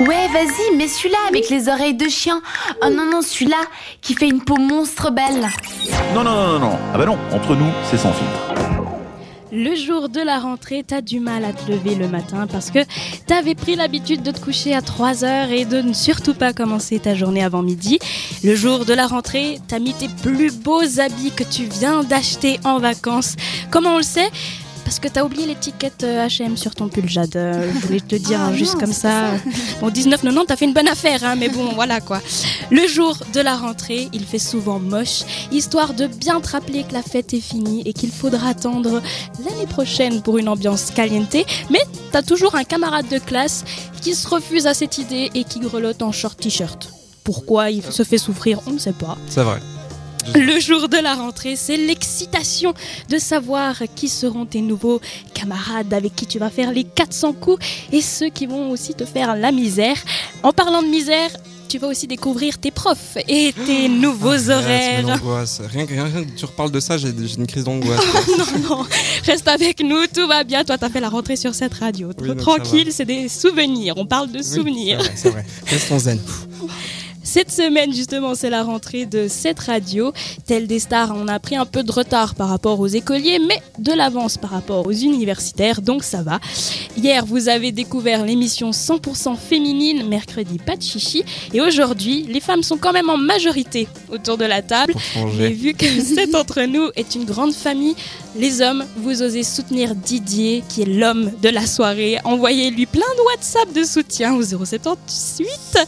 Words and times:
Ouais, 0.00 0.28
vas-y, 0.32 0.76
mets 0.76 0.88
celui-là 0.88 1.18
avec 1.28 1.50
les 1.50 1.68
oreilles 1.68 1.94
de 1.94 2.08
chien. 2.08 2.40
Oh 2.82 2.88
non, 2.88 3.04
non, 3.10 3.20
celui-là 3.20 3.60
qui 4.00 4.14
fait 4.14 4.28
une 4.28 4.40
peau 4.40 4.56
monstre 4.56 5.10
belle. 5.10 5.46
Non, 6.14 6.24
non, 6.24 6.34
non, 6.34 6.46
non, 6.52 6.58
non. 6.58 6.78
Ah 6.94 6.96
bah 6.96 7.04
non, 7.04 7.18
entre 7.32 7.54
nous, 7.54 7.70
c'est 7.90 7.98
sans 7.98 8.12
filtre. 8.12 8.54
Le 9.52 9.74
jour 9.74 10.08
de 10.08 10.20
la 10.20 10.38
rentrée, 10.38 10.84
t'as 10.86 11.00
du 11.00 11.18
mal 11.18 11.44
à 11.44 11.52
te 11.52 11.70
lever 11.70 11.96
le 11.96 12.06
matin 12.06 12.46
parce 12.46 12.70
que 12.70 12.78
t'avais 13.26 13.56
pris 13.56 13.74
l'habitude 13.74 14.22
de 14.22 14.30
te 14.30 14.40
coucher 14.40 14.74
à 14.74 14.80
3 14.80 15.24
heures 15.24 15.50
et 15.50 15.64
de 15.64 15.82
ne 15.82 15.92
surtout 15.92 16.34
pas 16.34 16.52
commencer 16.52 17.00
ta 17.00 17.16
journée 17.16 17.42
avant 17.42 17.60
midi. 17.62 17.98
Le 18.44 18.54
jour 18.54 18.84
de 18.84 18.94
la 18.94 19.08
rentrée, 19.08 19.58
t'as 19.66 19.80
mis 19.80 19.92
tes 19.92 20.08
plus 20.08 20.56
beaux 20.56 21.00
habits 21.00 21.32
que 21.32 21.42
tu 21.42 21.64
viens 21.64 22.04
d'acheter 22.04 22.60
en 22.64 22.78
vacances. 22.78 23.34
Comment 23.72 23.94
on 23.94 23.98
le 23.98 24.02
sait? 24.04 24.30
Parce 24.90 24.98
que 24.98 25.06
t'as 25.06 25.22
oublié 25.22 25.46
l'étiquette 25.46 26.02
H&M 26.02 26.56
sur 26.56 26.74
ton 26.74 26.88
pull, 26.88 27.08
Jade. 27.08 27.36
Euh, 27.36 27.70
je 27.72 27.86
voulais 27.86 28.00
te 28.00 28.12
le 28.12 28.20
dire 28.20 28.40
Ah 28.42 28.46
hein, 28.46 28.54
juste 28.54 28.74
non, 28.74 28.80
comme 28.80 28.92
c'est 28.92 29.02
ça. 29.02 29.34
Bon, 29.80 29.88
19,90, 29.88 30.46
t'as 30.48 30.56
fait 30.56 30.64
une 30.64 30.72
bonne 30.72 30.88
affaire, 30.88 31.22
hein, 31.22 31.36
mais 31.36 31.48
bon, 31.48 31.68
voilà 31.76 32.00
quoi. 32.00 32.20
Le 32.72 32.88
jour 32.88 33.16
de 33.32 33.38
la 33.38 33.54
rentrée, 33.54 34.08
il 34.12 34.24
fait 34.24 34.40
souvent 34.40 34.80
moche, 34.80 35.20
histoire 35.52 35.94
de 35.94 36.08
bien 36.08 36.40
te 36.40 36.48
rappeler 36.48 36.82
que 36.82 36.92
la 36.92 37.04
fête 37.04 37.32
est 37.34 37.40
finie 37.40 37.82
et 37.86 37.92
qu'il 37.92 38.10
faudra 38.10 38.48
attendre 38.48 39.00
l'année 39.44 39.68
prochaine 39.68 40.22
pour 40.22 40.38
une 40.38 40.48
ambiance 40.48 40.90
caliente. 40.90 41.36
Mais 41.70 41.82
t'as 42.10 42.22
toujours 42.22 42.56
un 42.56 42.64
camarade 42.64 43.06
de 43.08 43.18
classe 43.18 43.64
qui 44.02 44.16
se 44.16 44.26
refuse 44.26 44.66
à 44.66 44.74
cette 44.74 44.98
idée 44.98 45.30
et 45.36 45.44
qui 45.44 45.60
grelotte 45.60 46.02
en 46.02 46.10
short 46.10 46.36
t-shirt. 46.40 46.92
Pourquoi 47.22 47.70
il 47.70 47.84
se 47.84 48.02
fait 48.02 48.18
souffrir, 48.18 48.58
on 48.66 48.72
ne 48.72 48.78
sait 48.80 48.90
pas. 48.92 49.16
C'est 49.28 49.44
vrai. 49.44 49.60
Le 50.34 50.60
jour 50.60 50.88
de 50.88 50.96
la 50.98 51.14
rentrée, 51.14 51.56
c'est 51.56 51.76
l'excitation 51.76 52.74
de 53.08 53.18
savoir 53.18 53.76
qui 53.94 54.08
seront 54.08 54.46
tes 54.46 54.60
nouveaux 54.60 55.00
camarades 55.34 55.92
avec 55.94 56.14
qui 56.14 56.26
tu 56.26 56.38
vas 56.38 56.50
faire 56.50 56.72
les 56.72 56.84
400 56.84 57.32
coups 57.32 57.64
et 57.92 58.00
ceux 58.00 58.28
qui 58.28 58.46
vont 58.46 58.70
aussi 58.70 58.94
te 58.94 59.04
faire 59.04 59.34
la 59.36 59.50
misère. 59.52 59.96
En 60.42 60.52
parlant 60.52 60.82
de 60.82 60.88
misère, 60.88 61.30
tu 61.68 61.78
vas 61.78 61.86
aussi 61.88 62.06
découvrir 62.06 62.58
tes 62.58 62.70
profs 62.70 63.16
et 63.28 63.52
tes 63.66 63.88
nouveaux 63.88 64.50
horaires. 64.50 65.06
l'angoisse. 65.06 65.60
Rien, 65.72 65.86
que- 65.86 65.94
rien 65.94 66.24
que 66.24 66.30
tu 66.36 66.44
reparles 66.44 66.72
de 66.72 66.80
ça, 66.80 66.98
j'ai 66.98 67.08
une 67.10 67.46
crise 67.46 67.64
d'angoisse. 67.64 68.00
non, 68.68 68.76
non, 68.78 68.86
reste 69.24 69.46
avec 69.48 69.80
nous, 69.82 70.06
tout 70.12 70.26
va 70.26 70.42
bien. 70.44 70.64
Toi, 70.64 70.78
t'as 70.78 70.88
fait 70.90 71.00
la 71.00 71.08
rentrée 71.08 71.36
sur 71.36 71.54
cette 71.54 71.74
radio. 71.74 72.10
Oui, 72.20 72.36
Tranquille, 72.36 72.88
c'est 72.92 73.04
des 73.04 73.28
souvenirs. 73.28 73.94
On 73.96 74.04
parle 74.06 74.30
de 74.32 74.38
Oui, 74.38 74.44
souvenirs. 74.44 74.98
c'est 75.00 75.06
vrai, 75.06 75.14
c'est 75.16 75.28
vrai. 75.30 75.46
Restons 75.66 75.98
zen. 76.00 76.20
Cette 77.32 77.52
semaine, 77.52 77.94
justement, 77.94 78.34
c'est 78.34 78.50
la 78.50 78.64
rentrée 78.64 79.06
de 79.06 79.28
cette 79.28 79.60
radio. 79.60 80.12
Tel 80.46 80.66
des 80.66 80.80
stars, 80.80 81.12
on 81.14 81.28
a 81.28 81.38
pris 81.38 81.54
un 81.54 81.64
peu 81.64 81.84
de 81.84 81.92
retard 81.92 82.34
par 82.34 82.48
rapport 82.48 82.80
aux 82.80 82.88
écoliers, 82.88 83.38
mais 83.38 83.62
de 83.78 83.92
l'avance 83.92 84.36
par 84.36 84.50
rapport 84.50 84.84
aux 84.84 84.92
universitaires, 84.92 85.80
donc 85.80 86.02
ça 86.02 86.24
va. 86.24 86.40
Hier, 86.96 87.24
vous 87.24 87.48
avez 87.48 87.70
découvert 87.70 88.26
l'émission 88.26 88.72
100% 88.72 89.36
féminine, 89.36 90.08
mercredi 90.08 90.58
pas 90.58 90.74
de 90.74 90.82
chichi, 90.82 91.22
et 91.54 91.60
aujourd'hui, 91.60 92.24
les 92.28 92.40
femmes 92.40 92.64
sont 92.64 92.78
quand 92.78 92.92
même 92.92 93.08
en 93.08 93.16
majorité 93.16 93.86
autour 94.10 94.36
de 94.36 94.44
la 94.44 94.60
table. 94.60 94.92
Et 95.38 95.50
vu 95.50 95.74
que 95.74 95.86
cet 96.02 96.34
entre 96.34 96.62
nous 96.62 96.88
est 96.96 97.14
une 97.14 97.26
grande 97.26 97.54
famille, 97.54 97.94
les 98.36 98.60
hommes, 98.60 98.84
vous 98.96 99.22
osez 99.22 99.44
soutenir 99.44 99.94
Didier, 99.94 100.64
qui 100.68 100.82
est 100.82 100.86
l'homme 100.86 101.30
de 101.42 101.48
la 101.48 101.66
soirée. 101.66 102.18
Envoyez-lui 102.24 102.86
plein 102.86 103.00
de 103.00 103.22
WhatsApp 103.26 103.72
de 103.72 103.84
soutien 103.84 104.34
au 104.34 104.42
078 104.42 105.78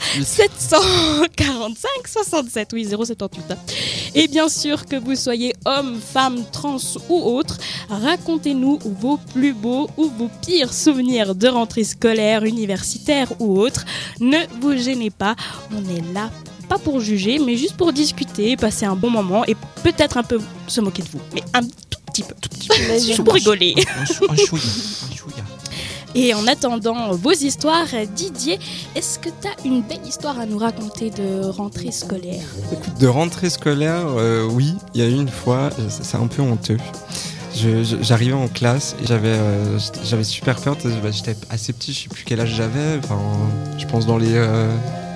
745 1.36 2.08
67. 2.08 2.72
Oui, 2.72 2.84
078. 2.84 3.56
Et 4.14 4.28
bien 4.28 4.48
sûr 4.48 4.86
que 4.86 4.96
vous 4.96 5.16
soyez 5.16 5.54
homme, 5.64 5.98
femme, 6.00 6.44
trans 6.52 6.76
ou 7.08 7.20
autre, 7.36 7.58
racontez-nous 7.88 8.78
vos 9.00 9.16
plus 9.32 9.52
beaux 9.52 9.88
ou 9.96 10.10
vos 10.10 10.30
pires 10.44 10.72
souvenirs 10.72 11.34
de 11.34 11.48
rentrée 11.48 11.84
scolaire, 11.84 12.44
universitaire 12.44 13.32
ou 13.40 13.58
autre. 13.58 13.84
Ne 14.20 14.38
vous 14.60 14.76
gênez 14.76 15.10
pas, 15.10 15.34
on 15.72 15.82
est 15.94 16.12
là 16.12 16.30
pas 16.68 16.78
pour 16.78 17.00
juger, 17.00 17.38
mais 17.38 17.56
juste 17.56 17.76
pour 17.76 17.92
discuter, 17.92 18.56
passer 18.56 18.86
un 18.86 18.94
bon 18.96 19.10
moment 19.10 19.44
et 19.44 19.54
peut-être 19.82 20.16
un 20.16 20.22
peu 20.22 20.40
se 20.66 20.80
moquer 20.80 21.02
de 21.02 21.08
vous. 21.08 21.20
Mais 21.34 21.42
un 21.52 21.62
tout 21.62 21.98
petit 22.06 22.22
peu, 22.22 22.34
tout 22.40 22.48
petit 22.48 22.68
peu, 23.16 23.22
pour 23.24 23.34
rigoler. 23.34 23.74
Un. 23.76 24.04
Et 26.14 26.34
en 26.34 26.46
attendant 26.46 27.12
vos 27.12 27.32
histoires, 27.32 27.86
Didier, 28.14 28.58
est-ce 28.94 29.18
que 29.18 29.28
tu 29.40 29.48
as 29.48 29.66
une 29.66 29.80
belle 29.82 30.04
histoire 30.06 30.38
à 30.38 30.46
nous 30.46 30.58
raconter 30.58 31.10
de 31.10 31.44
rentrée 31.46 31.90
scolaire? 31.90 32.44
Écoute, 32.72 32.98
de 33.00 33.06
rentrée 33.06 33.48
scolaire, 33.50 34.04
euh, 34.16 34.46
oui, 34.50 34.74
il 34.94 35.00
y 35.00 35.04
a 35.04 35.08
eu 35.08 35.14
une 35.14 35.28
fois, 35.28 35.70
euh, 35.78 35.88
c'est 35.88 36.16
un 36.18 36.26
peu 36.26 36.42
honteux. 36.42 36.76
J'arrivais 38.02 38.32
en 38.32 38.48
classe 38.48 38.96
et 39.02 39.06
j'avais 39.06 39.28
euh, 39.28 39.78
j'avais 40.04 40.24
super 40.24 40.56
peur. 40.56 40.76
bah, 41.02 41.10
J'étais 41.10 41.36
assez 41.50 41.72
petit, 41.72 41.92
je 41.92 42.02
sais 42.02 42.08
plus 42.08 42.24
quel 42.24 42.40
âge 42.40 42.54
j'avais. 42.56 42.98
Enfin, 42.98 43.18
je 43.78 43.86
pense 43.86 44.06
dans 44.06 44.16
les 44.18 44.34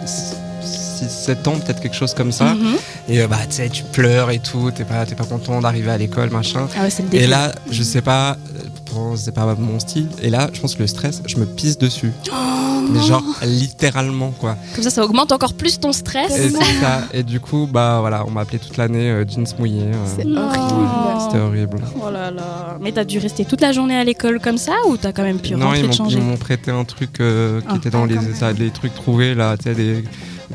6-7 0.05 1.49
ans, 1.49 1.59
peut-être 1.59 1.81
quelque 1.81 1.97
chose 1.97 2.15
comme 2.15 2.33
ça. 2.33 2.55
Mhm. 2.55 2.77
Et 3.09 3.27
bah, 3.27 3.39
tu 3.49 3.57
sais, 3.57 3.69
tu 3.71 3.85
pleures 3.85 4.31
et 4.31 4.39
tout, 4.39 4.71
t'es 4.71 4.85
pas, 4.85 5.07
pas 5.07 5.25
content 5.25 5.61
d'arriver 5.61 5.91
à 5.91 5.99
l'école, 5.99 6.31
machin. 6.31 6.69
Ah 6.77 6.85
ouais. 6.85 6.91
Et 7.13 7.27
là, 7.27 7.53
je 7.71 7.83
sais 7.83 8.03
pas, 8.03 8.37
c'est 9.17 9.33
pas 9.35 9.55
mon 9.55 9.79
style. 9.81 10.09
Et 10.23 10.31
là, 10.31 10.49
je 10.53 10.61
pense 10.61 10.75
que 10.75 10.81
le 10.81 10.87
stress, 10.87 11.23
je 11.27 11.37
me 11.37 11.47
pisse 11.47 11.79
dessus. 11.79 12.13
Mais 12.91 13.03
genre, 13.03 13.23
littéralement, 13.43 14.31
quoi. 14.31 14.57
Comme 14.75 14.85
ça, 14.85 14.91
ça 14.91 15.05
augmente 15.05 15.33
encore 15.33 15.55
plus 15.55 15.81
ton 15.81 15.93
stress. 15.93 16.31
Et 16.37 16.51
c'est 16.51 16.81
ça. 16.81 17.03
Et 17.13 17.23
du 17.25 17.41
coup, 17.41 17.69
bah 17.71 17.99
voilà, 18.01 18.25
on 18.27 18.31
m'a 18.31 18.43
appelé 18.43 18.59
toute 18.61 18.77
l'année 18.77 19.11
euh, 19.11 19.25
jeans 19.27 19.45
mouillés. 19.59 19.83
euh, 19.83 20.07
C'est 20.17 20.25
Non. 20.25 20.43
horrible. 20.47 21.21
C'était 21.21 21.39
horrible. 21.41 21.79
Oh 22.01 22.11
là 22.11 22.31
là. 22.31 22.77
Mais 22.81 22.93
t'as 22.93 23.05
dû 23.05 23.19
rester 23.19 23.45
toute 23.45 23.61
la 23.61 23.73
journée 23.73 23.97
à 23.97 24.05
l'école 24.05 24.39
comme 24.41 24.59
ça 24.59 24.75
ou 24.87 24.97
t'as 24.97 25.13
quand 25.13 25.25
même 25.25 25.41
pu 25.41 25.55
non, 25.55 25.67
rentrer 25.67 25.81
ils 25.81 25.81
et 25.81 25.83
te 25.83 25.87
m'ont 25.89 25.93
changer 26.05 26.19
ils 26.19 26.23
m'ont 26.25 26.37
prêté 26.37 26.71
un 26.71 26.85
truc 26.85 27.21
euh, 27.21 27.61
qui 27.61 27.67
Ah. 27.71 27.77
était 27.77 27.91
dans 27.91 28.05
Ah, 28.05 28.07
les, 28.07 28.35
ça, 28.35 28.53
les 28.53 28.71
trucs 28.71 28.95
trouvés 28.95 29.35
là, 29.35 29.57
tu 29.57 29.65
sais, 29.65 29.75
des- 29.75 30.05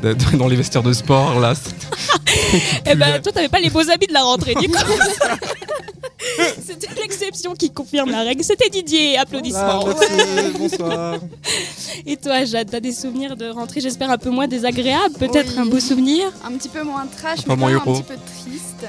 dans 0.38 0.48
les 0.48 0.56
vestiaires 0.56 0.82
de 0.82 0.92
sport 0.94 1.38
là. 1.38 1.52
Eh 2.86 2.94
ben, 2.94 3.20
toi, 3.22 3.30
t'avais 3.32 3.48
pas 3.50 3.60
les 3.60 3.68
beaux 3.70 3.88
habits 3.90 4.06
de 4.06 4.12
la 4.14 4.22
rentrée, 4.22 4.54
du 4.54 4.68
coup. 4.68 4.74
C'était 6.64 6.88
l'exception 7.00 7.54
qui 7.54 7.70
confirme 7.70 8.10
la 8.10 8.22
règle. 8.22 8.42
C'était 8.44 8.68
Didier. 8.68 9.18
Applaudissements. 9.18 9.84
Merci, 9.86 10.58
bonsoir. 10.58 11.18
Et 12.06 12.16
toi, 12.16 12.44
Jade, 12.44 12.70
t'as 12.70 12.80
des 12.80 12.92
souvenirs 12.92 13.36
de 13.36 13.48
rentrée, 13.48 13.80
j'espère 13.80 14.10
un 14.10 14.18
peu 14.18 14.30
moins 14.30 14.48
désagréables, 14.48 15.14
peut-être 15.18 15.52
Oui. 15.54 15.58
un 15.60 15.66
beau 15.66 15.80
souvenir 15.80 16.32
Un 16.44 16.52
petit 16.52 16.68
peu 16.68 16.82
moins 16.82 17.06
trash, 17.06 17.40
mais 17.46 17.52
un 17.54 17.78
petit 17.80 18.02
peu 18.02 18.14
triste. 18.16 18.86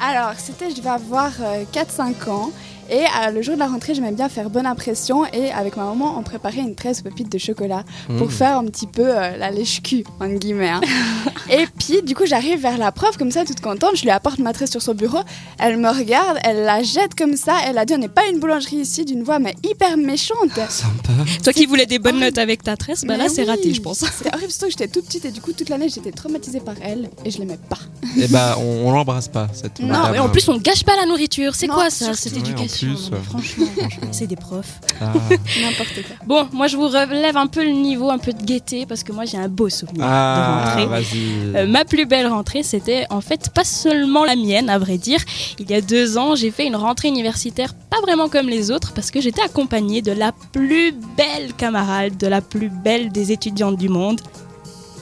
Alors, 0.00 0.32
c'était, 0.38 0.70
je 0.74 0.80
vais 0.82 0.90
avoir 0.90 1.30
euh, 1.40 1.64
4-5 1.72 2.28
ans. 2.30 2.50
Et 2.90 2.98
euh, 3.04 3.30
le 3.30 3.42
jour 3.42 3.54
de 3.54 3.58
la 3.60 3.66
rentrée, 3.66 3.94
j'aimais 3.94 4.12
bien 4.12 4.28
faire 4.28 4.50
bonne 4.50 4.66
impression. 4.66 5.24
Et 5.32 5.50
avec 5.50 5.76
ma 5.76 5.84
maman, 5.84 6.16
on 6.18 6.22
préparait 6.22 6.58
une 6.60 6.74
13 6.74 7.02
pépites 7.02 7.30
de 7.32 7.38
chocolat 7.38 7.84
pour 8.18 8.26
Mmh. 8.26 8.30
faire 8.30 8.58
un 8.58 8.64
petit 8.66 8.86
peu 8.86 9.02
euh, 9.06 9.36
la 9.36 9.50
lèche-cul, 9.50 10.04
entre 10.20 10.34
guillemets. 10.34 10.68
hein. 10.68 10.80
et 11.50 11.66
puis, 11.78 12.02
du 12.02 12.14
coup, 12.14 12.26
j'arrive 12.26 12.60
vers 12.60 12.78
la 12.78 12.92
prof, 12.92 13.16
comme 13.16 13.30
ça, 13.30 13.44
toute 13.44 13.60
contente. 13.60 13.96
Je 13.96 14.02
lui 14.02 14.10
apporte 14.10 14.38
ma 14.38 14.52
13 14.52 14.70
sur 14.70 14.82
son 14.82 14.94
bureau. 14.94 15.20
Elle 15.58 15.76
me 15.78 15.88
regarde, 15.88 16.38
elle 16.44 16.62
la 16.64 16.82
jette 16.82 17.14
comme 17.16 17.36
ça. 17.36 17.54
Elle 17.66 17.78
a 17.78 17.84
dit 17.84 17.94
On 17.94 17.98
n'est 17.98 18.08
pas 18.08 18.26
une 18.30 18.38
boulangerie 18.40 18.76
ici, 18.76 19.04
d'une 19.04 19.22
voix, 19.22 19.38
mais 19.38 19.54
hyper 19.64 19.96
méchante. 19.96 20.50
Sympa. 20.68 21.12
Toi 21.42 21.52
qui 21.52 21.66
voulais 21.66 21.86
des 21.86 21.98
bonnes 21.98 22.20
notes 22.20 22.38
avec 22.38 22.62
ta 22.62 22.76
tresse, 22.76 23.04
bah 23.04 23.16
là 23.16 23.24
Mais 23.24 23.28
c'est 23.30 23.42
oui. 23.42 23.48
raté, 23.48 23.72
je 23.74 23.80
pense. 23.80 23.98
C'était 23.98 24.34
horrible, 24.34 24.50
surtout 24.50 24.66
que 24.66 24.70
j'étais 24.72 24.88
toute 24.88 25.06
petite 25.06 25.24
et 25.24 25.30
du 25.30 25.40
coup, 25.40 25.52
toute 25.52 25.68
l'année, 25.68 25.88
j'étais 25.88 26.12
traumatisée 26.12 26.60
par 26.60 26.74
elle 26.82 27.08
et 27.24 27.30
je 27.30 27.38
l'aimais 27.38 27.58
pas. 27.68 27.78
Et 28.18 28.26
bah, 28.28 28.56
on, 28.58 28.88
on 28.88 28.92
l'embrasse 28.92 29.28
pas 29.28 29.48
cette 29.52 29.80
Non. 29.80 30.12
Et 30.14 30.18
en 30.18 30.28
plus, 30.28 30.48
on 30.48 30.56
gâche 30.58 30.84
pas 30.84 30.96
la 30.96 31.06
nourriture. 31.06 31.54
C'est 31.54 31.66
quoi 31.68 31.90
ça, 31.90 32.14
cette 32.14 32.36
éducation 32.36 32.73
euh, 32.82 33.16
Franchement, 33.22 33.66
franchement. 33.78 34.08
c'est 34.10 34.26
des 34.26 34.36
profs. 34.36 34.80
Ah. 35.00 35.12
N'importe 35.62 35.94
quoi. 36.06 36.16
Bon, 36.26 36.48
moi 36.52 36.66
je 36.66 36.76
vous 36.76 36.88
relève 36.88 37.36
un 37.36 37.46
peu 37.46 37.62
le 37.64 37.70
niveau, 37.70 38.10
un 38.10 38.18
peu 38.18 38.32
de 38.32 38.42
gaieté, 38.42 38.86
parce 38.86 39.02
que 39.02 39.12
moi 39.12 39.24
j'ai 39.24 39.36
un 39.38 39.48
beau 39.48 39.68
souvenir 39.68 39.98
de 40.04 40.10
Ah, 40.10 40.64
rentrée. 40.74 40.86
vas-y. 40.86 41.56
Euh, 41.56 41.66
ma 41.66 41.84
plus 41.84 42.06
belle 42.06 42.26
rentrée, 42.26 42.62
c'était 42.62 43.06
en 43.10 43.20
fait 43.20 43.50
pas 43.54 43.64
seulement 43.64 44.24
la 44.24 44.36
mienne, 44.36 44.68
à 44.70 44.78
vrai 44.78 44.98
dire. 44.98 45.20
Il 45.58 45.70
y 45.70 45.74
a 45.74 45.80
deux 45.80 46.18
ans, 46.18 46.34
j'ai 46.34 46.50
fait 46.50 46.66
une 46.66 46.76
rentrée 46.76 47.08
universitaire 47.08 47.74
pas 47.90 48.00
vraiment 48.00 48.28
comme 48.28 48.48
les 48.48 48.70
autres 48.70 48.92
parce 48.92 49.10
que 49.10 49.20
j'étais 49.20 49.42
accompagnée 49.42 50.02
de 50.02 50.12
la 50.12 50.32
plus 50.52 50.92
belle 51.16 51.52
camarade, 51.56 52.16
de 52.16 52.26
la 52.26 52.40
plus 52.40 52.68
belle 52.68 53.10
des 53.12 53.30
étudiantes 53.32 53.76
du 53.76 53.88
monde, 53.88 54.20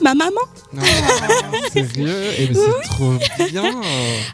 ma 0.01 0.13
maman. 0.13 0.31
Non, 0.73 0.81
sérieux 1.71 2.13
c'est 2.37 2.89
trop 2.89 3.13
bien. 3.49 3.81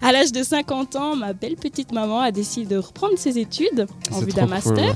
À 0.01 0.11
l'âge 0.11 0.31
de 0.31 0.43
50 0.43 0.95
ans, 0.95 1.15
ma 1.15 1.33
belle 1.33 1.55
petite 1.55 1.91
maman 1.91 2.21
a 2.21 2.31
décidé 2.31 2.75
de 2.75 2.79
reprendre 2.79 3.17
ses 3.17 3.37
études 3.37 3.87
en 4.11 4.19
vue 4.19 4.31
d'un 4.31 4.45
master. 4.45 4.95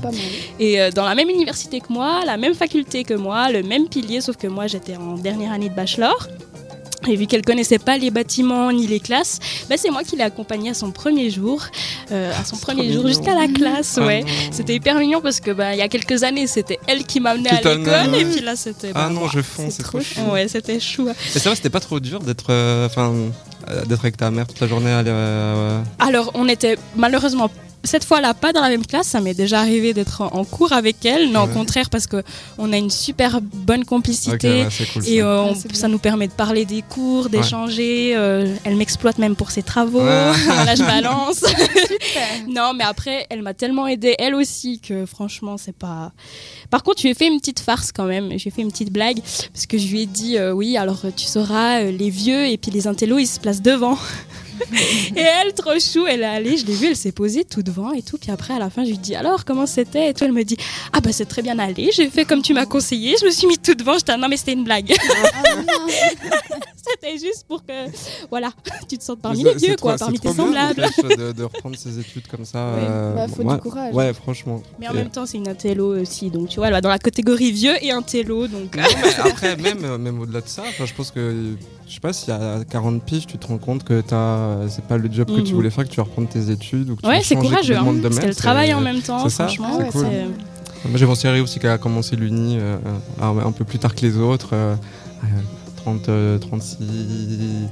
Et 0.58 0.80
euh, 0.80 0.90
dans 0.90 1.04
la 1.04 1.14
même 1.14 1.28
université 1.30 1.80
que 1.80 1.92
moi, 1.92 2.24
la 2.24 2.36
même 2.36 2.54
faculté 2.54 3.04
que 3.04 3.14
moi, 3.14 3.50
le 3.50 3.62
même 3.62 3.88
pilier, 3.88 4.20
sauf 4.20 4.36
que 4.36 4.46
moi 4.46 4.66
j'étais 4.66 4.96
en 4.96 5.14
dernière 5.14 5.52
année 5.52 5.68
de 5.68 5.74
bachelor. 5.74 6.28
Et 7.06 7.16
vu 7.16 7.26
qu'elle 7.26 7.42
connaissait 7.42 7.78
pas 7.78 7.98
les 7.98 8.10
bâtiments 8.10 8.72
ni 8.72 8.86
les 8.86 9.00
classes, 9.00 9.38
bah, 9.68 9.76
c'est 9.78 9.90
moi 9.90 10.02
qui 10.04 10.16
l'ai 10.16 10.22
accompagnée 10.22 10.70
à 10.70 10.74
son 10.74 10.90
premier 10.90 11.30
jour, 11.30 11.62
euh, 12.12 12.32
à 12.38 12.44
son 12.44 12.56
premier 12.56 12.92
jour 12.92 13.06
jusqu'à 13.06 13.34
la 13.34 13.48
classe, 13.48 13.98
Ah 14.00 14.06
ouais. 14.06 14.22
non. 14.22 14.28
C'était 14.50 14.74
hyper 14.74 14.98
mignon 14.98 15.20
parce 15.20 15.40
que 15.40 15.50
bah, 15.50 15.72
il 15.74 15.78
y 15.78 15.82
a 15.82 15.88
quelques 15.88 16.22
années 16.22 16.46
c'était 16.46 16.78
elle 16.86 17.04
qui 17.04 17.20
m'amenait 17.20 17.50
à 17.50 17.56
l'école 17.56 18.14
et 18.14 18.24
puis 18.24 18.40
là 18.40 18.56
c'était 18.56 18.90
Ah 18.94 19.08
bah, 19.08 19.10
non, 19.10 19.28
je 19.28 19.40
fonce, 19.40 19.74
c'est 19.74 19.82
trop 19.82 19.98
trop 19.98 20.00
chou. 20.00 20.20
Ouais, 20.32 20.48
c'était 20.48 20.80
chou. 20.80 21.08
Et 21.08 21.38
ça 21.38 21.50
va, 21.50 21.56
c'était 21.56 21.70
pas 21.70 21.80
trop 21.80 22.00
dur 22.00 22.20
d'être 22.20 22.46
euh, 22.50 22.86
enfin, 22.86 23.12
euh, 23.70 23.84
d'être 23.84 24.00
avec 24.00 24.16
ta 24.16 24.30
mère 24.30 24.46
toute 24.46 24.60
la 24.60 24.66
journée 24.66 24.90
à 24.90 24.98
euh, 25.00 25.80
Alors 25.98 26.30
on 26.34 26.48
était 26.48 26.76
malheureusement 26.96 27.50
cette 27.84 28.04
fois-là, 28.04 28.34
pas 28.34 28.52
dans 28.52 28.60
la 28.62 28.68
même 28.68 28.84
classe. 28.86 29.06
Ça 29.08 29.20
m'est 29.20 29.34
déjà 29.34 29.60
arrivé 29.60 29.92
d'être 29.94 30.22
en 30.22 30.44
cours 30.44 30.72
avec 30.72 31.04
elle. 31.04 31.30
Non, 31.30 31.44
au 31.44 31.46
contraire, 31.48 31.90
parce 31.90 32.06
que 32.06 32.22
on 32.58 32.72
a 32.72 32.76
une 32.76 32.90
super 32.90 33.40
bonne 33.40 33.84
complicité. 33.84 34.48
ouais, 34.64 34.68
c'est 34.70 34.86
cool. 34.92 35.02
Et 35.06 35.18
ça. 35.20 35.24
euh, 35.26 35.42
on- 35.42 35.52
Ah, 35.54 35.74
ça 35.74 35.88
nous 35.88 35.98
permet 35.98 36.26
de 36.28 36.32
parler 36.32 36.64
des 36.64 36.82
cours, 36.82 37.28
d'échanger. 37.28 38.14
euh, 38.16 38.54
elle 38.64 38.76
m'exploite 38.76 39.18
même 39.18 39.36
pour 39.36 39.50
ses 39.50 39.62
travaux. 39.62 40.00
Ouais. 40.00 40.04
Là, 40.66 40.74
je 40.74 40.82
balance. 40.82 41.38
Super. 41.44 42.46
non, 42.48 42.72
mais 42.74 42.84
après, 42.84 43.26
elle 43.30 43.42
m'a 43.42 43.54
tellement 43.54 43.86
aidée, 43.86 44.14
elle 44.18 44.34
aussi, 44.34 44.80
que 44.80 45.06
franchement, 45.06 45.56
c'est 45.56 45.76
pas. 45.76 46.12
Par 46.70 46.82
contre, 46.82 46.98
je 46.98 47.04
lui 47.04 47.10
ai 47.10 47.14
fait 47.14 47.26
une 47.28 47.38
petite 47.38 47.60
farce 47.60 47.92
quand 47.92 48.04
même. 48.06 48.30
J'ai 48.38 48.50
fait 48.50 48.62
une 48.62 48.70
petite 48.72 48.92
blague 48.92 49.20
parce 49.52 49.66
que 49.66 49.78
je 49.78 49.86
lui 49.88 50.02
ai 50.02 50.06
dit 50.06 50.38
euh, 50.38 50.52
oui, 50.52 50.76
alors 50.76 51.02
tu 51.16 51.26
sauras, 51.26 51.80
euh, 51.82 51.90
les 51.90 52.10
vieux 52.10 52.46
et 52.46 52.56
puis 52.56 52.70
les 52.70 52.86
intellos, 52.86 53.18
ils 53.18 53.26
se 53.26 53.38
placent 53.40 53.62
devant. 53.62 53.98
et 55.16 55.20
elle, 55.20 55.52
trop 55.54 55.78
chou, 55.78 56.06
elle 56.06 56.22
est 56.22 56.24
allée, 56.24 56.56
je 56.56 56.66
l'ai 56.66 56.74
vue, 56.74 56.86
elle 56.88 56.96
s'est 56.96 57.12
posée 57.12 57.44
tout 57.44 57.62
devant 57.62 57.92
et 57.92 58.02
tout. 58.02 58.18
Puis 58.18 58.30
après, 58.30 58.54
à 58.54 58.58
la 58.58 58.70
fin, 58.70 58.84
je 58.84 58.90
lui 58.90 58.98
dis 58.98 59.14
alors, 59.14 59.44
comment 59.44 59.66
c'était? 59.66 60.10
Et 60.10 60.14
tout, 60.14 60.24
elle 60.24 60.32
me 60.32 60.44
dit 60.44 60.56
ah 60.92 61.00
bah 61.00 61.12
c'est 61.12 61.26
très 61.26 61.42
bien 61.42 61.58
allé, 61.58 61.90
j'ai 61.92 62.08
fait 62.10 62.24
comme 62.24 62.42
tu 62.42 62.54
m'as 62.54 62.66
conseillé, 62.66 63.16
je 63.20 63.26
me 63.26 63.30
suis 63.30 63.46
mis 63.46 63.58
tout 63.58 63.74
devant. 63.74 63.94
J'étais 63.94 64.12
ah, 64.12 64.16
non, 64.16 64.28
mais 64.28 64.36
c'était 64.36 64.52
une 64.52 64.64
blague. 64.64 64.94
C'était 66.86 67.18
juste 67.18 67.44
pour 67.48 67.64
que, 67.64 67.72
voilà, 68.30 68.50
tu 68.88 68.98
te 68.98 69.04
sentes 69.04 69.20
parmi 69.20 69.42
les 69.42 69.54
vieux, 69.54 69.76
quoi, 69.80 69.96
parmi 69.96 70.18
tes 70.18 70.32
semblables. 70.32 70.82
De, 71.16 71.32
de 71.32 71.42
reprendre 71.44 71.76
ses 71.76 71.98
études 71.98 72.26
comme 72.26 72.44
ça. 72.44 72.58
Ouais. 72.58 72.80
euh, 72.82 73.14
Bah, 73.14 73.26
faut 73.28 73.42
ouais, 73.42 73.54
du 73.54 73.60
courage. 73.60 73.94
Ouais, 73.94 74.12
franchement. 74.12 74.62
Mais 74.78 74.88
en 74.88 74.92
Et- 74.92 74.96
même 74.96 75.10
temps, 75.10 75.24
c'est 75.26 75.38
une 75.38 75.48
intello 75.48 76.00
aussi, 76.00 76.30
donc 76.30 76.48
tu 76.48 76.56
vois, 76.56 76.66
elle 76.66 76.72
va 76.74 76.80
dans 76.80 76.88
la 76.90 76.98
catégorie 76.98 77.52
vieux 77.52 77.74
et 77.82 77.90
intello, 77.90 78.46
donc. 78.48 78.76
Non, 78.76 78.82
mais 78.82 79.30
après, 79.30 79.56
même, 79.56 79.84
euh, 79.84 79.98
même 79.98 80.20
au-delà 80.20 80.40
de 80.40 80.48
ça, 80.48 80.62
je 80.84 80.92
pense 80.92 81.10
que, 81.10 81.54
je 81.88 81.94
sais 81.94 82.00
pas, 82.00 82.12
s'il 82.12 82.28
y 82.30 82.32
a 82.36 82.64
40 82.68 83.02
piges, 83.02 83.26
tu 83.26 83.38
te 83.38 83.46
rends 83.46 83.58
compte 83.58 83.84
que 83.84 84.00
t'as, 84.00 84.68
c'est 84.68 84.84
pas 84.84 84.96
le 84.98 85.10
job 85.10 85.28
que 85.28 85.40
tu 85.40 85.50
Mhm. 85.50 85.54
voulais 85.56 85.70
faire, 85.70 85.84
que 85.84 85.90
tu 85.90 85.96
vas 85.96 86.02
reprendre 86.04 86.28
tes 86.28 86.50
études 86.50 86.90
ou 86.90 86.96
que 86.96 87.02
tu 87.02 87.08
Ouais, 87.08 87.20
c'est 87.22 87.36
courageux, 87.36 87.76
hein, 87.76 87.94
parce 88.02 88.18
qu'elle 88.18 88.34
travaille 88.36 88.74
en 88.74 88.80
même 88.80 89.00
temps, 89.00 89.22
c'est 89.24 89.30
ça, 89.34 89.46
franchement. 89.48 89.78
c'est 89.92 90.26
j'ai 90.96 91.06
mon 91.06 91.14
série 91.14 91.40
aussi 91.40 91.58
qui 91.60 91.66
a 91.66 91.78
commencé 91.78 92.14
l'uni 92.14 92.58
euh, 92.60 92.76
un, 93.20 93.38
un 93.38 93.52
peu 93.52 93.64
plus 93.64 93.78
tard 93.78 93.94
que 93.94 94.02
les 94.02 94.18
autres, 94.18 94.50
euh, 94.52 94.74
euh, 95.22 95.26
30, 95.84 96.08
euh, 96.08 96.38
36, 96.38 96.76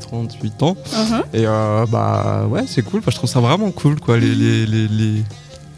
38 0.01 0.63
ans. 0.63 0.77
Mhm. 0.93 1.23
Et 1.33 1.47
euh, 1.47 1.87
bah 1.87 2.47
ouais, 2.49 2.65
c'est 2.67 2.83
cool. 2.83 3.01
Enfin, 3.01 3.11
je 3.11 3.17
trouve 3.17 3.31
ça 3.31 3.41
vraiment 3.41 3.71
cool, 3.71 3.99
quoi, 4.01 4.19
les, 4.19 4.35
les, 4.35 4.67
les, 4.67 4.89
les- 4.89 5.23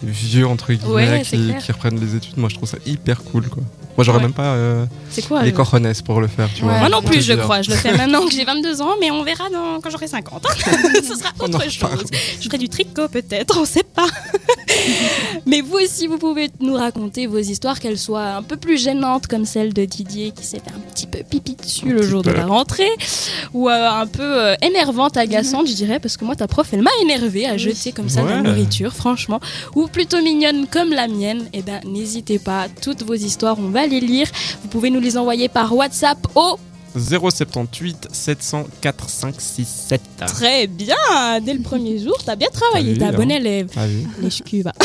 les 0.03 0.11
vieux 0.11 0.47
entre 0.47 0.73
guillemets 0.73 0.93
Ouais, 0.93 1.23
qui, 1.23 1.73
reprennent 1.73 1.99
les 1.99 2.15
études. 2.17 2.37
Moi, 2.37 2.49
je 2.51 2.57
trouve 2.57 2.69
ça 2.69 2.77
hyper 2.85 3.23
cool, 3.25 3.49
quoi. 3.49 3.63
Moi, 3.97 4.05
j'aurais 4.05 4.19
Ouais. 4.19 4.25
même 4.25 4.33
pas 4.35 4.55
euh, 4.55 4.85
quoi 5.29 5.43
les 5.43 5.51
je- 5.51 5.55
cojones 5.55 5.91
pour 6.05 6.21
le 6.21 6.27
faire, 6.27 6.49
tu 6.55 6.63
Ouais. 6.63 6.69
vois. 6.69 6.79
Moi 6.81 6.89
non 6.91 7.01
plus, 7.01 7.23
je 7.23 7.33
crois. 7.35 7.63
Je 7.63 7.71
le 7.71 7.77
fais 7.77 7.97
maintenant 7.97 8.27
que 8.27 8.33
j'ai 8.33 8.45
22 8.53 8.83
ans, 8.83 8.95
mais 9.01 9.11
on 9.13 9.23
verra 9.23 9.45
dans- 9.51 9.81
quand 9.81 9.89
j'aurai 9.91 10.09
50. 10.09 10.45
Ce 11.09 11.15
sera 11.17 11.31
autre 11.39 11.63
chose. 11.71 12.05
Je 12.41 12.45
ferai 12.47 12.59
du 12.59 12.69
tricot 12.69 13.09
peut-être, 13.09 13.57
on 13.59 13.65
sait 13.65 13.85
pas. 13.85 14.07
mais 15.47 15.61
vous 15.61 15.77
aussi, 15.77 16.07
vous 16.07 16.19
pouvez 16.19 16.51
nous 16.61 16.75
raconter 16.75 17.27
vos 17.27 17.39
histoires, 17.39 17.81
qu'elles 17.81 17.99
soient 17.99 18.35
un 18.35 18.43
peu 18.43 18.57
plus 18.57 18.79
gênantes, 18.79 19.27
comme 19.27 19.45
celle 19.45 19.73
de 19.73 19.85
Didier 19.85 20.33
qui 20.33 20.45
s'est 20.45 20.59
fait 20.59 20.73
un 20.75 20.81
petit 20.93 21.07
peu 21.07 21.19
pipi 21.29 21.57
dessus 21.57 21.91
Un 21.91 21.95
le 21.95 22.03
jour 22.03 22.23
de 22.23 22.31
la 22.31 22.47
rentrée, 22.47 22.91
ou 23.53 23.69
euh, 23.69 23.91
un 23.91 24.07
peu 24.07 24.23
euh, 24.23 24.55
énervante, 24.63 25.17
agaçante, 25.17 25.67
je 25.67 25.75
dirais, 25.75 25.99
parce 26.01 26.17
que 26.17 26.25
moi, 26.25 26.37
ta 26.37 26.47
prof, 26.47 26.69
elle 26.73 26.83
m'a 26.83 26.91
énervée 27.03 27.47
à 27.47 27.57
jeter 27.57 27.93
comme 27.93 28.09
ça 28.09 28.23
de 28.23 28.29
la 28.29 28.43
nourriture, 28.43 28.93
franchement, 28.93 29.41
ou 29.75 29.87
plutôt 29.87 30.21
mignonne 30.23 30.67
comme 30.67 30.91
la 30.91 31.09
mienne. 31.09 31.45
Eh 31.53 31.63
ben, 31.63 31.81
n'hésitez 31.85 32.39
pas, 32.39 32.67
toutes 32.83 33.03
vos 33.03 33.15
histoires, 33.15 33.57
on 33.59 33.69
va 33.69 33.87
les 33.87 34.01
lire. 34.01 34.29
Vous 34.63 34.69
pouvez 34.69 34.91
nous 34.91 35.01
les 35.01 35.17
envoyer 35.17 35.49
par 35.49 35.75
WhatsApp 35.75 36.19
au 36.35 36.59
078 36.97 38.09
704 38.13 39.09
567. 39.09 40.01
Très 40.27 40.67
bien 40.67 40.95
Dès 41.43 41.55
le 41.55 41.61
premier 41.61 41.99
jour, 41.99 42.17
t'as 42.25 42.37
bien 42.37 42.49
travaillé, 42.53 42.97
T'as 42.97 43.11
t'es 43.11 43.15
un 43.15 43.19
bon 43.19 43.31
hein. 43.31 43.37
élève. 43.37 43.71
Ah 43.77 43.85
oui. 43.87 44.07
Les 44.21 44.29
cuves. 44.31 44.71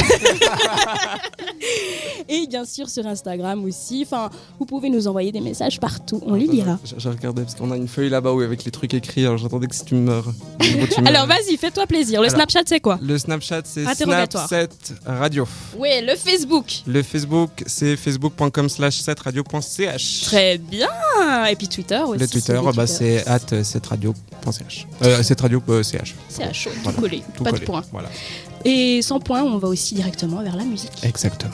Et 2.29 2.47
bien 2.47 2.65
sûr 2.65 2.89
sur 2.89 3.05
Instagram 3.07 3.63
aussi. 3.65 4.03
Enfin, 4.05 4.29
vous 4.59 4.65
pouvez 4.65 4.89
nous 4.89 5.07
envoyer 5.07 5.31
des 5.31 5.41
messages 5.41 5.79
partout, 5.79 6.21
on 6.25 6.35
les 6.35 6.45
lira. 6.47 6.79
J'ai 6.97 7.09
regardé 7.09 7.43
parce 7.43 7.55
qu'on 7.55 7.71
a 7.71 7.77
une 7.77 7.87
feuille 7.87 8.09
là-bas 8.09 8.33
où 8.33 8.41
avec 8.41 8.65
les 8.65 8.71
trucs 8.71 8.93
écrits. 8.93 9.25
Alors 9.25 9.37
j'attendais 9.37 9.67
que 9.67 9.75
si 9.75 9.85
tu 9.85 9.95
meurs. 9.95 10.25
Alors 11.05 11.25
vas-y, 11.25 11.57
fais-toi 11.57 11.87
plaisir. 11.87 12.21
Le 12.21 12.27
Alors. 12.27 12.37
Snapchat, 12.37 12.63
c'est 12.65 12.79
quoi? 12.79 12.99
Le 13.01 13.17
Snapchat, 13.17 13.61
c'est 13.65 13.85
Interrogatoire. 13.85 14.47
Snap 14.47 14.71
7 14.89 14.93
Radio. 15.05 15.47
Ouais, 15.77 16.01
le 16.01 16.15
Facebook. 16.15 16.65
Le 16.85 17.01
Facebook, 17.03 17.49
c'est 17.65 17.95
facebook.com 17.95 18.69
slash 18.69 19.01
7radio.ch. 19.01 20.21
Très 20.21 20.57
bien 20.57 20.89
Et 21.49 21.55
puis 21.55 21.67
Twitter 21.67 21.98
aussi. 22.05 22.19
Le 22.19 22.27
Twitter, 22.27 22.59
bah, 22.75 22.87
c'est 22.87 23.25
at 23.27 23.37
7radio.ch. 23.39 24.87
Euh, 25.03 25.21
7radio.ch. 25.21 26.15
C'est 26.29 26.43
à 26.43 26.53
chaud, 26.53 26.69
tout 26.71 26.79
Voilà. 26.83 26.99
collé, 26.99 27.23
Tout 27.35 27.43
pas 27.43 27.49
collé. 27.51 27.61
de 27.61 27.65
point. 27.65 27.83
Voilà. 27.91 28.09
Et 28.65 29.01
sans 29.01 29.19
point, 29.19 29.41
on 29.43 29.57
va 29.57 29.67
aussi 29.67 29.95
directement 29.95 30.41
vers 30.43 30.55
la 30.55 30.63
musique. 30.63 30.91
Exactement. 31.03 31.53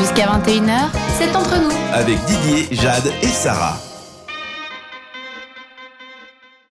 Jusqu'à 0.00 0.26
21h, 0.26 0.90
c'est 1.18 1.34
entre 1.36 1.60
nous. 1.60 1.70
Avec 1.92 2.18
Didier, 2.26 2.68
Jade 2.72 3.10
et 3.22 3.26
Sarah. 3.26 3.78